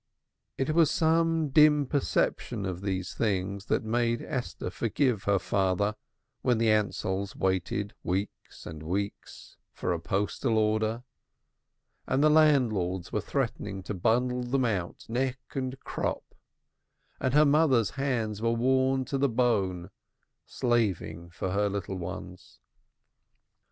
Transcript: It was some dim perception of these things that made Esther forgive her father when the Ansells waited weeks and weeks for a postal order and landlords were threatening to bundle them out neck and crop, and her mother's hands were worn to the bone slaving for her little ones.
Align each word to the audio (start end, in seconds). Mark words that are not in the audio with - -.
It 0.57 0.73
was 0.73 0.89
some 0.89 1.49
dim 1.49 1.85
perception 1.85 2.65
of 2.65 2.81
these 2.81 3.13
things 3.13 3.65
that 3.65 3.83
made 3.83 4.23
Esther 4.23 4.71
forgive 4.71 5.25
her 5.25 5.37
father 5.37 5.95
when 6.41 6.57
the 6.57 6.69
Ansells 6.71 7.35
waited 7.35 7.93
weeks 8.01 8.65
and 8.65 8.81
weeks 8.81 9.57
for 9.71 9.93
a 9.93 9.99
postal 9.99 10.57
order 10.57 11.03
and 12.07 12.23
landlords 12.23 13.11
were 13.11 13.21
threatening 13.21 13.83
to 13.83 13.93
bundle 13.93 14.41
them 14.41 14.65
out 14.65 15.05
neck 15.07 15.37
and 15.53 15.79
crop, 15.81 16.33
and 17.19 17.35
her 17.35 17.45
mother's 17.45 17.91
hands 17.91 18.41
were 18.41 18.49
worn 18.53 19.05
to 19.05 19.19
the 19.19 19.29
bone 19.29 19.91
slaving 20.47 21.29
for 21.29 21.51
her 21.51 21.69
little 21.69 21.99
ones. 21.99 22.59